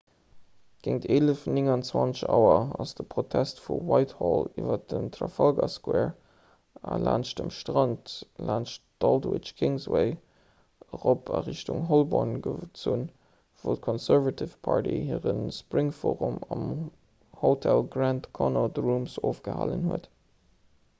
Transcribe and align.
géint 0.85 1.03
11.29 1.15 2.21
auer 2.35 2.69
ass 2.83 2.93
de 2.99 3.03
protest 3.09 3.59
vu 3.65 3.75
whitehall 3.89 4.47
iwwer 4.61 4.79
den 4.93 5.03
trafalgar 5.17 5.67
square 5.73 6.07
a 6.95 6.95
laanscht 7.03 7.41
dem 7.41 7.51
strand 7.57 8.13
laanscht 8.47 9.05
aldwych 9.09 9.51
d'kingsway 9.51 10.09
erop 10.99 11.29
a 11.39 11.41
richtung 11.49 11.85
holborn 11.91 12.33
gezunn 12.47 13.05
wou 13.65 13.77
d'conservative 13.83 14.57
party 14.69 14.95
hire 15.11 15.35
spring 15.59 15.91
forum 16.01 16.41
am 16.57 16.67
hotel 17.43 17.85
grand 17.97 18.29
connaught 18.41 18.83
rooms 18.87 19.19
ofgehalen 19.33 19.85
huet 19.91 20.09